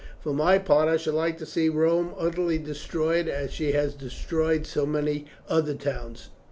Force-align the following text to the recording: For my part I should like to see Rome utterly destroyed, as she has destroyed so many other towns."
For 0.19 0.33
my 0.33 0.57
part 0.57 0.87
I 0.89 0.97
should 0.97 1.13
like 1.13 1.37
to 1.37 1.45
see 1.45 1.69
Rome 1.69 2.15
utterly 2.17 2.57
destroyed, 2.57 3.27
as 3.27 3.53
she 3.53 3.73
has 3.73 3.93
destroyed 3.93 4.65
so 4.65 4.83
many 4.87 5.27
other 5.47 5.75
towns." 5.75 6.29